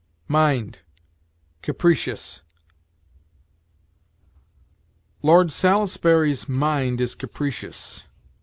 MIND 0.27 0.79
CAPRICIOUS. 1.61 2.41
"Lord 5.21 5.51
Salisbury's 5.51 6.49
mind 6.49 6.99
is 6.99 7.13
capricious." 7.13 8.07